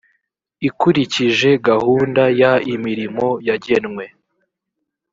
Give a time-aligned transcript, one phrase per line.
[0.67, 2.41] ikurikije gahunda y
[2.75, 4.05] imirimo yagenwe